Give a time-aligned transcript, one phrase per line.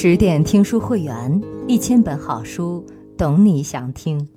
[0.00, 2.86] 十点听书会员，一千本好书，
[3.16, 4.28] 懂你想听。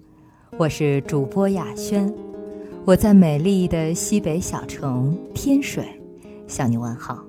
[0.58, 2.12] 我是主播雅轩，
[2.83, 5.85] 我在美丽的西北小城天水
[6.48, 7.24] 向你问好。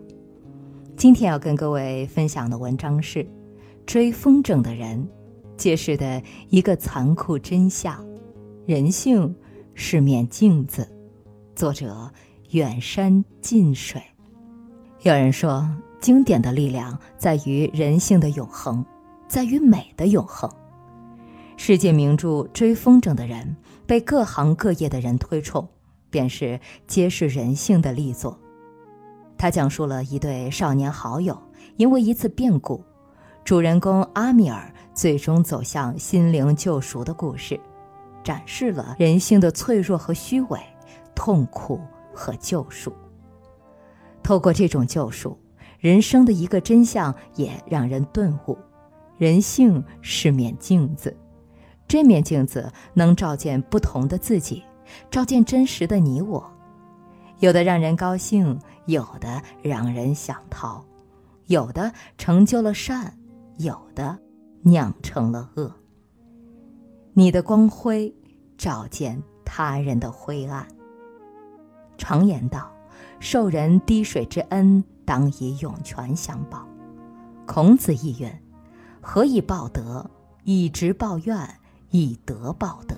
[0.96, 3.22] 今天要跟各位分享的文章是
[3.84, 4.98] 《追风筝的人》，
[5.58, 8.02] 揭示的一个残酷真相：
[8.64, 9.36] 人性
[9.74, 10.88] 是面镜子。
[11.54, 12.10] 作者
[12.52, 14.02] 远山近水。
[15.02, 15.68] 有人说。
[16.02, 18.84] 经典的力量在于人性的永恒，
[19.28, 20.50] 在于美的永恒。
[21.56, 23.56] 世界名著《追风筝的人》
[23.86, 25.66] 被各行各业的人推崇，
[26.10, 28.36] 便是揭示人性的力作。
[29.38, 31.40] 他讲述了一对少年好友
[31.76, 32.82] 因为一次变故，
[33.44, 37.60] 主人公阿米尔最终走向心灵救赎的故事，
[38.24, 40.58] 展示了人性的脆弱和虚伪、
[41.14, 41.80] 痛苦
[42.12, 42.92] 和救赎。
[44.20, 45.38] 透过这种救赎。
[45.82, 48.56] 人生的一个真相也让人顿悟：
[49.18, 51.14] 人性是面镜子，
[51.88, 54.62] 这面镜子能照见不同的自己，
[55.10, 56.48] 照见真实的你我。
[57.40, 60.84] 有的让人高兴，有的让人想逃，
[61.46, 63.12] 有的成就了善，
[63.58, 64.16] 有的
[64.60, 65.74] 酿成了恶。
[67.12, 68.14] 你的光辉
[68.56, 70.64] 照见他人的灰暗。
[71.98, 72.70] 常言道
[73.18, 76.66] ：“受人滴水之恩。”当以涌泉相报。
[77.44, 78.32] 孔子亦云
[79.02, 80.10] ：“何以报德？
[80.44, 81.46] 以直报怨，
[81.90, 82.96] 以德报德。”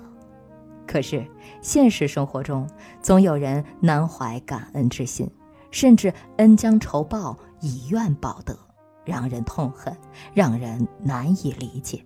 [0.87, 1.27] 可是
[1.61, 2.69] 现实生活中，
[3.01, 5.29] 总有人难怀感恩之心，
[5.71, 8.57] 甚至恩将仇报，以怨报德，
[9.03, 9.93] 让人痛恨，
[10.33, 12.01] 让人难以理解。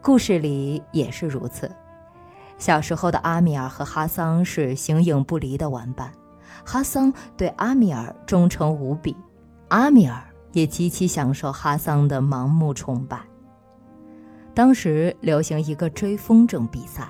[0.00, 1.68] 故事里也是如此。
[2.56, 6.12] 小时候的阿米尔和哈桑是形影不离的玩伴。
[6.68, 9.16] 哈桑对阿米尔忠诚无比，
[9.68, 10.20] 阿米尔
[10.52, 13.20] 也极其享受哈桑的盲目崇拜。
[14.52, 17.08] 当时流行一个追风筝比赛，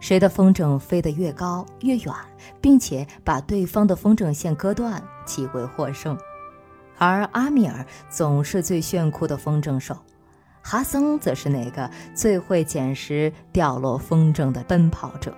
[0.00, 2.12] 谁的风筝飞得越高越远，
[2.60, 6.18] 并且把对方的风筝线割断，即为获胜。
[6.98, 9.96] 而阿米尔总是最炫酷的风筝手，
[10.62, 15.32] 哈桑则是那个最会捡拾掉落风筝的奔跑者。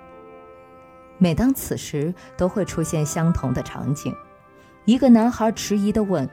[1.18, 4.14] 每当此时，都会出现相同的场景：
[4.84, 6.28] 一个男孩迟疑地问：“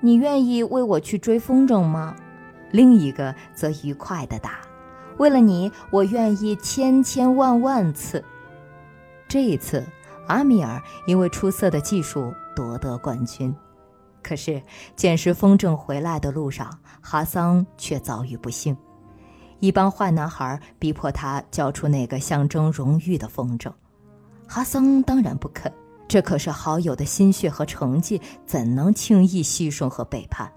[0.00, 2.14] 你愿意为我去追风筝吗？”
[2.72, 4.60] 另一个则愉快地答
[5.18, 8.24] ：“为了你，我愿意千千万万次。
[9.28, 9.84] ”这一次，
[10.26, 13.54] 阿米尔因为出色的技术夺得冠军。
[14.22, 14.62] 可是，
[14.94, 16.68] 捡拾风筝回来的路上，
[17.00, 18.76] 哈桑却遭遇不幸，
[19.60, 23.72] 一帮坏男孩逼迫他交出那个象征荣誉的风筝。
[24.52, 25.72] 哈桑当然不肯，
[26.08, 30.50] 这可是好友的心血和成绩，怎能轻易牺牲和背叛？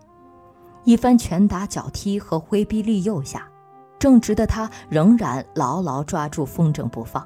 [0.83, 3.47] 一番拳打脚踢和威逼利诱下，
[3.99, 7.23] 正直的他仍然牢牢抓住风筝不放。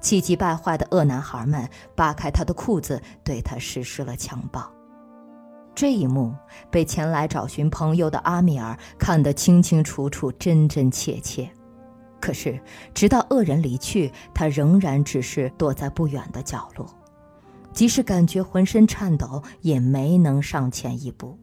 [0.00, 4.66] 气急败坏的恶男孩们扒开他的裤子，对他实施了强暴。
[5.74, 6.34] 这一幕
[6.70, 11.50] 被前来找寻朋友的阿米尔看得清清楚楚、真真切切。
[12.26, 12.60] 可是，
[12.92, 16.84] 直到恶人离去，他仍然只是躲在不远的角落，
[17.72, 21.38] 即使感觉浑身颤抖，也没能上前一步。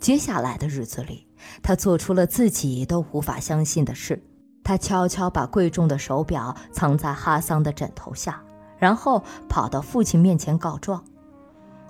[0.00, 1.28] 接下来的日子里，
[1.62, 4.20] 他做出了自己都无法相信的事：
[4.64, 8.42] 他悄悄把贵重的手表藏在哈桑的枕头下，
[8.78, 11.04] 然后跑到父亲面前告状：“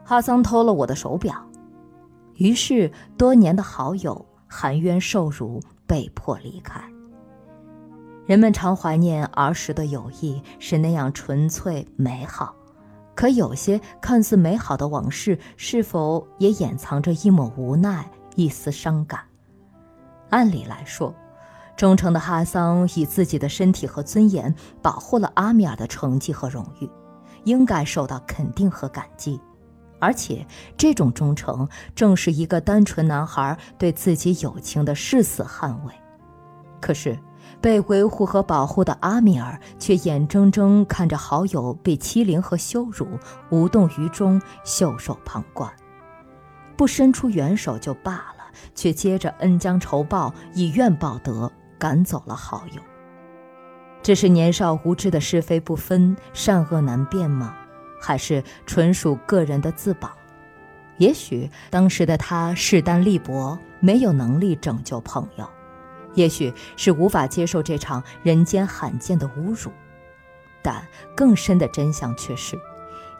[0.04, 1.42] 哈桑偷了我的手表。”
[2.36, 6.82] 于是，多年的好友含冤受辱，被迫离开。
[8.28, 12.54] 人们常怀念儿时的友谊是那样纯粹美好，
[13.14, 18.06] 可有些看似美好的往事，是否也掩藏着一抹无奈、
[18.36, 19.18] 一丝伤感？
[20.28, 21.14] 按理来说，
[21.74, 26.90] 忠诚的哈桑以自己的身体和尊严保护了阿米尔的成绩和荣誉，
[27.44, 29.40] 应该受到肯定和感激。
[29.98, 30.46] 而且，
[30.76, 35.94] 这种忠诚正是一个单纯男孩对自己友情的誓死捍卫。
[36.78, 37.18] 可是。
[37.60, 43.06] 被维护和保护的阿米尔，却眼睁睁看着好友被欺凌和羞辱，
[43.50, 45.70] 无动于衷，袖手旁观，
[46.76, 52.82] 不伸出援手就罢了，却接着恩将仇报，以怨报德，赶走了好友。
[54.02, 57.54] 这是年少无知的是非不分、善恶难辨吗？
[58.00, 60.10] 还是纯属个人的自保？
[60.98, 65.48] 也许当时的他势单力薄，没有能力拯救朋友。
[66.14, 69.70] 也许是无法接受这场人间罕见的侮辱，
[70.62, 72.58] 但更深的真相却是，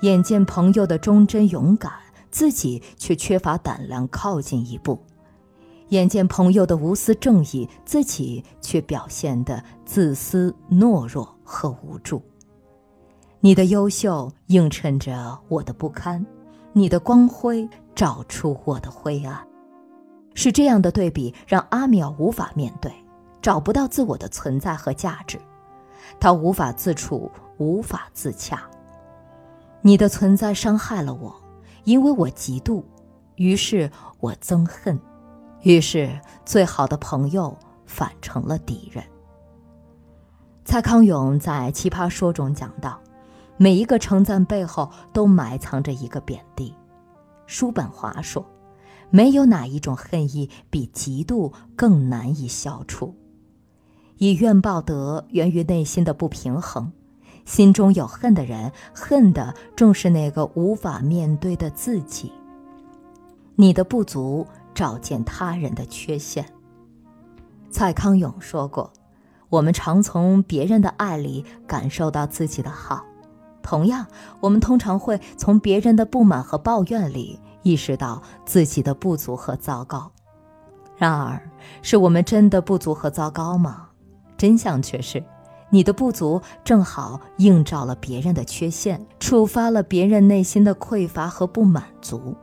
[0.01, 1.93] 眼见朋友的忠贞勇敢
[2.31, 4.99] 自己却缺乏胆量靠近一步；
[5.89, 12.23] 眼见朋友的无私正义，自己却表现得自私、懦弱和无助。
[13.41, 16.27] 你的优秀映衬着我的不堪，
[16.73, 19.48] 你的光辉照出我的灰暗。
[20.39, 22.95] 是这样的对比，让阿米尔无法面对，
[23.43, 25.37] 找不到自我的存在和价值，
[26.21, 28.63] 他无法自处，无法自洽。
[29.81, 31.35] 你的存在伤害了我，
[31.83, 32.85] 因为我嫉妒，
[33.35, 33.91] 于是
[34.21, 34.97] 我憎恨，
[35.63, 36.09] 于是
[36.45, 39.03] 最好的朋友反成了敌人。
[40.65, 43.01] 蔡康永在《奇葩说》中讲到，
[43.57, 46.73] 每一个称赞背后都埋藏着一个贬低。
[47.47, 48.47] 叔本华说，
[49.11, 53.15] 没有哪一种恨意比嫉妒更难以消除。
[54.19, 56.93] 以怨报德，源于内心的不平衡。
[57.45, 62.31] 心中有恨的人，恨的正是那个无法面对的自己。
[63.55, 66.45] 你的不足，照见他人的缺陷。
[67.71, 68.93] 蔡康永说过
[69.49, 73.05] ：“我们常从别人的爱里感受到自己的好，
[73.63, 74.07] 同样，
[74.41, 80.11] 我们通常会从别人的不满和抱怨里意识到自己的不足和糟糕。
[80.97, 81.41] 然而，
[81.83, 83.89] 是我们真的不足和糟糕吗？
[84.37, 85.23] 真相却是。”
[85.71, 92.35] 你的不足正好映照了别人的缺陷，触发了别人内心的匮乏和不满足。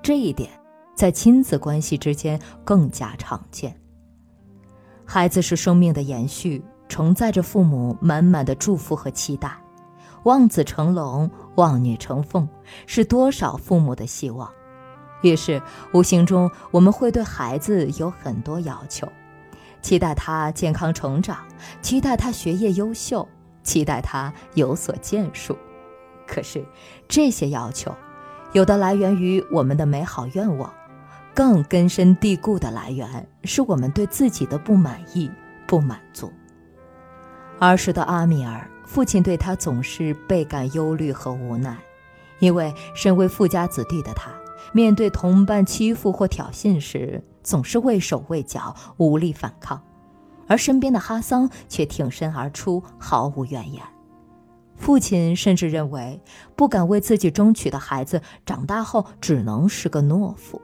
[0.00, 0.48] 这一点
[0.94, 3.76] 在亲子关系之间更加常见。
[5.04, 9.50] 孩子是生命的延续，承载着父母满满的祝福和期待。
[10.22, 11.28] 望子成龙，
[11.60, 12.48] 望女成凤，
[12.86, 14.50] 是多少父母的希望。
[15.20, 15.60] 于是，
[15.92, 19.06] 无形中我们会对孩子有很多要求。
[19.82, 21.44] 期待他健康成长，
[21.82, 23.28] 期待他学业优秀，
[23.62, 25.54] 期待他有所建树。
[26.26, 26.64] 可是，
[27.06, 27.94] 这些要求，
[28.52, 30.72] 有的来源于我们的美好愿望，
[31.34, 35.30] 更根深蒂固的来源是我们对自己的不满意、
[35.66, 36.32] 不满足。
[37.58, 41.78] 儿时的阿米尔，父亲对他总是倍感忧虑和无奈，
[42.40, 44.32] 因为身为富家子弟的他，
[44.72, 49.80] 面对同伴欺负或挑衅时，总是畏手畏脚，无力反抗，
[50.48, 53.80] 而身边的哈桑却挺身而出，毫无怨言。
[54.74, 56.20] 父亲甚至认为，
[56.56, 60.60] 不敢为自己争取的孩子长大后只能是个懦夫。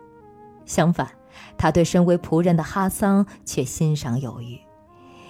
[0.64, 1.08] 相反，
[1.56, 4.58] 他对身为仆人的哈桑却欣赏有余，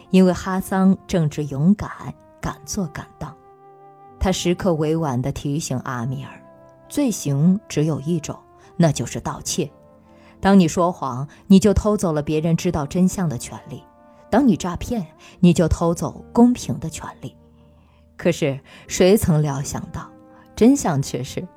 [0.08, 1.90] 因为哈桑正直勇敢，
[2.46, 3.36] 敢做敢当。
[4.20, 6.40] 他时刻委婉地提醒阿米尔，
[6.88, 8.38] 罪行只有一种，
[8.76, 9.68] 那就是盗窃。
[10.40, 13.78] 当你说谎，你就偷走了别人知道真相的权利；
[14.30, 15.04] 当你诈骗，
[15.40, 17.34] 你就偷走公平的权利。
[18.16, 20.08] 可是，谁曾料想到，
[20.54, 21.48] 真相却是，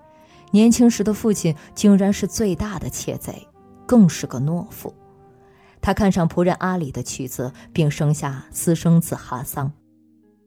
[0.49, 3.47] 年轻时的父亲竟然是最大的窃贼，
[3.85, 4.91] 更是个懦夫。
[5.81, 9.71] 他看上仆人阿里的妻子，并生下私生子哈桑。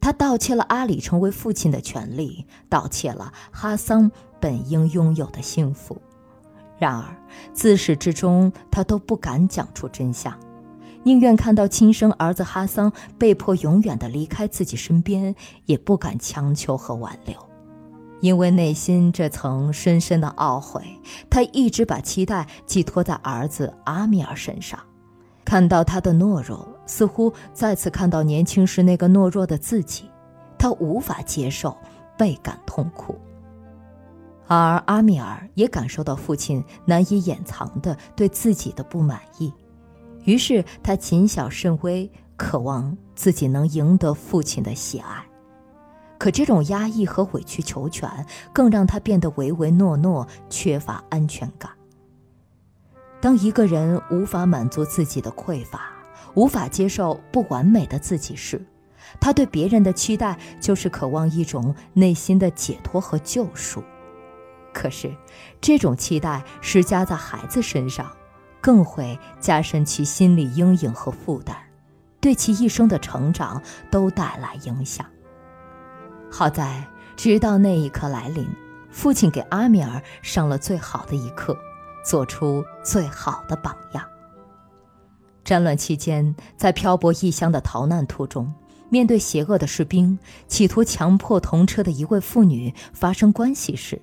[0.02, 4.10] 他盗窃了阿里成为父亲的权利，盗窃了哈桑
[4.40, 5.96] 本应拥有的幸福。
[6.76, 7.16] 然而，
[7.54, 10.36] 自始至终，他都不敢讲出真相，
[11.04, 17.36] 宁愿看到亲生儿子哈桑被迫永远的离开自己身边，也不敢强求和挽留，
[18.20, 20.82] 因为内心这层深深的懊悔，
[21.30, 24.80] 他一直把期待寄托在儿子阿米尔身上。
[25.44, 30.10] 看到他的懦弱，似乎再次看到年轻时那个懦弱的自己，
[30.58, 31.76] 他无法接受，
[32.16, 33.18] 倍感痛苦。
[34.48, 39.52] 而阿米尔也感受到父亲难以掩藏的对自己的不满意，
[40.24, 45.24] 于是他谨小慎微，渴望自己能赢得父亲的喜爱。
[46.18, 48.08] 可这种压抑和委曲求全，
[48.52, 51.70] 更让他变得唯唯诺诺，缺乏安全感。
[53.20, 55.90] 当一个人无法满足自己的匮乏，
[56.34, 58.64] 无法接受不完美的自己时，
[59.20, 63.82] 他对别人的期待就是渴望一种内心的解脱和救赎。
[64.72, 65.14] 可是，
[65.60, 68.10] 这种期待施加在孩子身上，
[68.60, 71.54] 更会加深其心理阴影和负担，
[72.20, 73.60] 对其一生的成长
[73.90, 75.04] 都带来影响。
[76.30, 76.86] 好在，
[77.16, 78.48] 直到那一刻来临，
[78.90, 81.54] 父亲给阿米尔上了最好的一课，
[82.02, 84.02] 做出最好的榜样。
[85.44, 88.52] 战乱期间，在漂泊异乡的逃难途中，
[88.88, 94.00] 面对邪恶的士兵企图强迫同车的一位妇女发生关系时，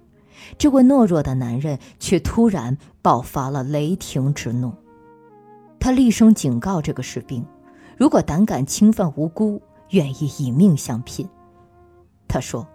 [0.57, 4.73] 这位懦弱的男人却突然爆发了雷霆之怒，
[5.79, 7.45] 他厉声警告这个士兵
[7.97, 11.27] ：“如果胆敢侵犯无辜，愿意以命相拼。”
[12.27, 12.67] 他说：“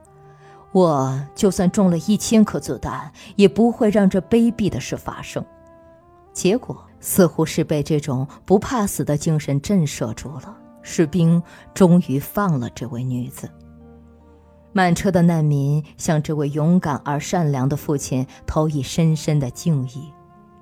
[0.72, 5.44] 我就算中了一千颗子弹，也不会让这卑鄙的事发生。
[6.32, 11.40] 结果似乎是被这种不怕死的精神震慑住了，士兵
[11.74, 13.46] 终于放了这位女子。
[14.72, 20.10] 满车的难民向这位勇敢而善良的父亲投以深深的敬意。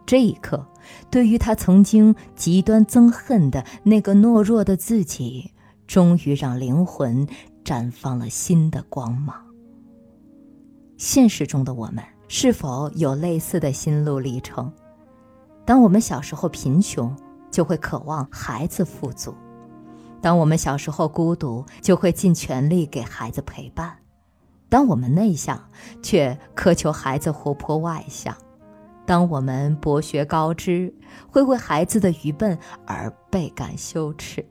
[0.04, 0.66] 这一刻，
[1.08, 5.49] 对于他曾经极端憎恨的那个懦弱的自己，
[5.87, 7.25] 终于让灵魂
[7.64, 9.37] 绽放了新的光芒。
[10.96, 14.70] 现实中的我们是否有类似的心路历程？
[15.64, 17.14] 当我们小时候贫穷，
[17.50, 19.33] 就会渴望孩子富足；
[20.21, 23.97] 当我们小时候孤独，就会尽全力给孩子陪伴。
[24.69, 25.62] 当我们内向，
[26.02, 28.35] 却苛求孩子活泼外向；
[29.04, 30.92] 当我们博学高知，
[31.31, 34.45] 会为孩子的愚笨而倍感羞耻。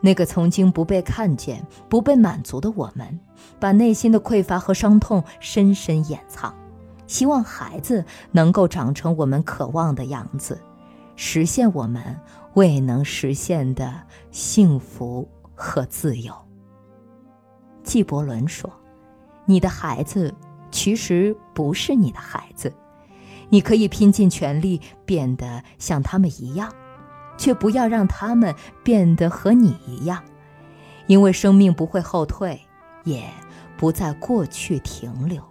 [0.00, 3.20] 那个曾经不被看见、不被满足的我们，
[3.58, 6.54] 把内心的匮乏和伤痛深深掩藏，
[7.10, 10.62] 希望孩子能够长成我们渴望的样子，
[11.16, 12.16] 实现我们
[12.54, 14.00] 未能实现的
[14.30, 16.32] 幸福和自由。
[17.82, 18.72] 纪伯伦说。
[19.46, 20.32] 你的孩子
[20.70, 22.72] 其实不是你的孩子，
[23.48, 26.72] 你可以拼尽全力变得像他们一样，
[27.36, 30.22] 却不要让他们变得和你一样，
[31.08, 32.60] 因为生命不会后退，
[33.02, 33.24] 也
[33.76, 35.42] 不在过去停留。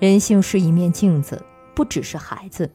[0.00, 1.40] 人性是一面镜子，
[1.74, 2.68] 不只是孩子。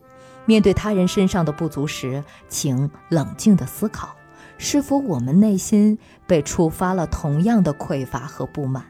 [0.46, 4.16] 面对他人身上的不足时，请冷静地思考，
[4.60, 8.86] 是否我们内心被触发了同样的匮乏和不满。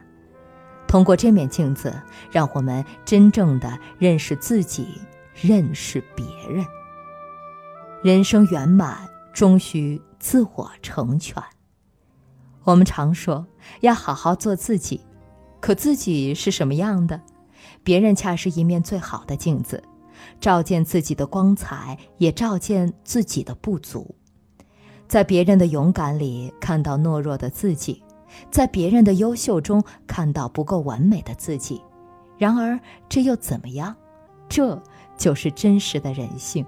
[0.86, 1.92] 通过这面镜子，
[2.30, 5.00] 让我们真正的认识自己，
[5.34, 6.64] 认识别人。
[8.02, 11.42] 人生圆满，终需自我成全。
[12.64, 13.46] 我们常说
[13.80, 15.00] 要好好做自己，
[15.58, 17.18] 可自己是什么样的？
[17.86, 19.80] 别人恰是一面最好的镜子，
[20.40, 24.12] 照见自己的光彩，也照见自己的不足。
[25.06, 28.02] 在别人的勇敢里，看到懦弱的自己。
[28.50, 31.80] 在别人的优秀中看到不够完美的自己，
[32.36, 32.76] 然而
[33.08, 33.94] 这又怎么样？
[34.48, 34.82] 这
[35.16, 36.66] 就是真实的人性。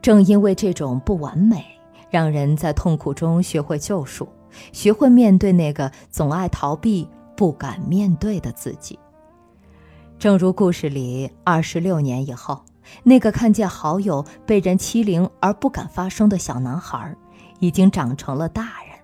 [0.00, 1.62] 正因为这种不完美，
[2.08, 4.26] 让人在痛苦中学会救赎，
[4.72, 7.06] 学会面对那个总爱逃避、
[7.36, 8.98] 不敢面对的自己。
[10.18, 12.64] 正如故事里，二十六年以后，
[13.02, 17.14] 那个看见好友被人欺凌而不敢发声的小男孩，
[17.60, 18.98] 已经长成了大人。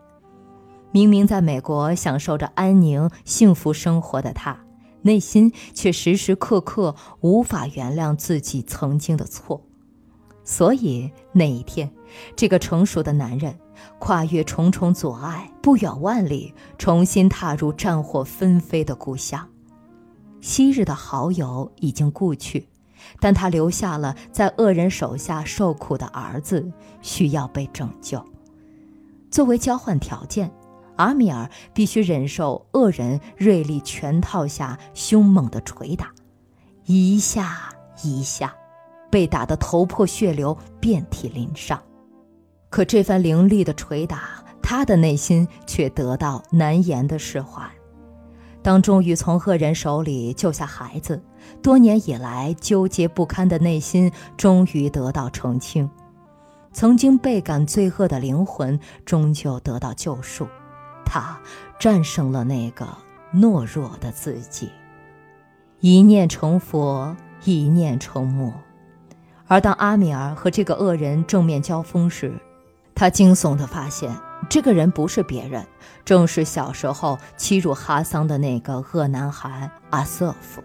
[0.91, 4.59] 明明在美国享受着安宁幸福生活的他，
[5.03, 9.63] 内心却时时刻刻无法原谅自己曾经的错。
[10.45, 11.93] 所以那一天，
[12.35, 13.55] 这个成熟的男人
[13.99, 19.47] 跨越重重阻碍，不远万里，重新踏入战火纷飞的故乡。
[20.43, 22.69] 昔日的好友已经故去，
[23.19, 26.71] 但他留下了在恶人手下受苦的儿子，
[27.01, 28.23] 需要被拯救。
[29.31, 30.53] 作为交换条件。
[30.97, 36.13] 阿米尔必须忍受恶人锐利拳套下凶猛的捶打，
[36.85, 37.71] 一下
[38.05, 38.55] 一下，
[39.11, 41.83] 被打得头破血流、遍体鳞伤。
[42.69, 47.69] 可这番凌厉的捶打，他的内心却得到难言的释怀。
[48.63, 51.21] 当终于从恶人手里救下孩子，
[51.61, 55.91] 多年以来纠结不堪的内心终于得到澄清，
[56.73, 60.47] 曾经倍感罪恶的灵魂终究得到救赎。
[61.05, 61.39] 他
[61.79, 62.87] 战胜了那个
[63.35, 64.71] 懦弱的自己，
[65.81, 68.53] 一念成佛，一念成魔。
[69.49, 72.33] 而当阿米尔和这个恶人正面交锋时，
[72.95, 74.11] 他惊悚地发现，
[74.49, 75.67] 这个人不是别人，
[76.05, 80.63] 正是小时候欺辱哈桑的那个恶男孩阿瑟夫。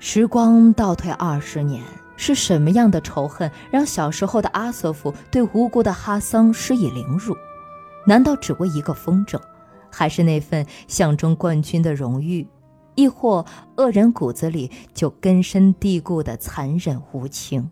[0.00, 1.82] 时光倒退二十年，
[2.16, 7.36] 是什么样的仇恨让小时候的阿瑟夫对无辜的哈桑施以凌辱？
[8.06, 9.40] 难道只为一个风筝，
[9.90, 12.46] 还是那份象征冠军的荣誉，
[12.96, 17.70] 亦或恶人骨子里就根深蒂固的残忍无情？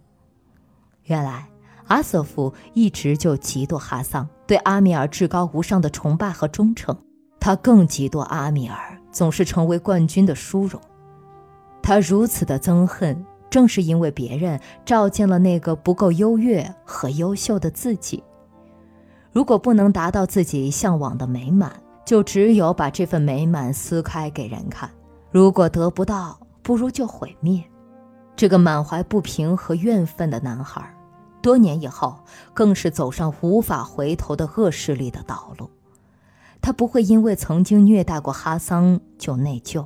[1.04, 1.46] 原来
[1.92, 6.96] 阿瑟夫一直就嫉妒哈桑对阿米尔至高无上的崇拜和忠诚，
[7.38, 10.80] 他更嫉妒阿米尔总是成为冠军的殊荣。
[11.82, 18.24] 他如此的憎恨，正是因为别人照见了那个不够优越和优秀的自己。
[19.30, 21.70] 如果不能达到自己向往的美满，
[22.06, 24.88] 就只有把这份美满撕开给人看。
[25.30, 27.62] 如果得不到，不如就毁灭。
[28.34, 30.82] 这个满怀不平和怨愤的男孩，
[31.42, 35.68] 多年以后更是走上无法回头的恶势力的道路。
[36.60, 39.84] 他不会因为曾经虐待过哈桑就内疚，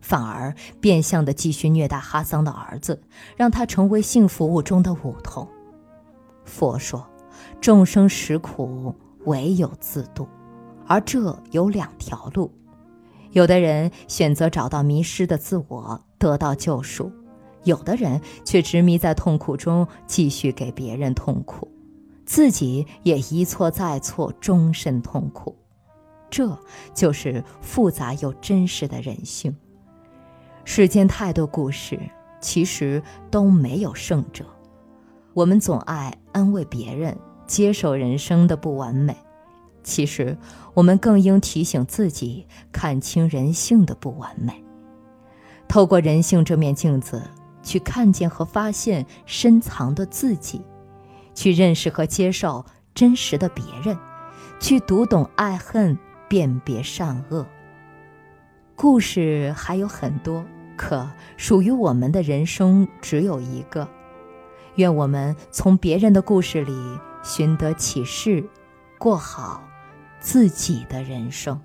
[0.00, 3.02] 反而变相的继续虐待哈桑的儿子，
[3.36, 5.46] 让他成为性服务中的舞童。
[6.44, 7.06] 佛说，
[7.60, 8.94] 众生实苦，
[9.26, 10.26] 唯有自度，
[10.86, 12.50] 而这有两条路。
[13.32, 17.10] 有的人选择找到迷失的自我，得到救赎；
[17.64, 21.68] 有的人却执迷在痛苦中，继续给别人痛苦，
[22.24, 25.56] 自己也一错再错，终身痛苦。
[26.30, 26.58] 这
[26.92, 29.54] 就是复杂又真实的人性。
[30.64, 32.00] 世间太多故事，
[32.40, 34.44] 其实都没有胜者。
[35.32, 37.16] 我们总爱安慰别人，
[37.46, 39.16] 接受人生的不完美。
[39.82, 40.36] 其实，
[40.72, 44.64] 我们更应提醒自己，看清人性的不完美。
[45.68, 47.22] 透过人性这面镜子，
[47.64, 50.64] 去看见和发现深藏的自己，
[51.34, 53.98] 去认识和接受真实的别人，
[54.60, 57.44] 去读懂爱恨，辨别善恶。
[58.76, 60.44] 故事还有很多，
[60.76, 63.88] 可属于我们的人生只有一个。
[64.76, 66.72] 愿我们从别人的故事里
[67.22, 68.44] 寻得启示，
[68.98, 69.62] 过好。
[70.20, 71.60] 自己的人生。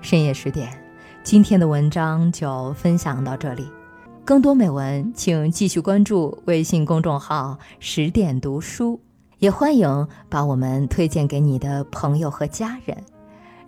[0.00, 0.82] 深夜十点，
[1.22, 3.70] 今天的文章就分享到这里。
[4.26, 9.00] 更多美文，请继续关注微信公众号“十点读书”，
[9.38, 13.04] 也欢迎把我们推荐给你的朋友和家人。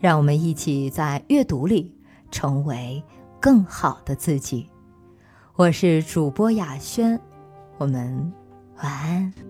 [0.00, 1.94] 让我们一起在阅读里
[2.32, 3.00] 成为
[3.38, 4.68] 更好的自己。
[5.54, 7.20] 我是主播雅轩，
[7.76, 8.32] 我们
[8.82, 9.47] 晚安。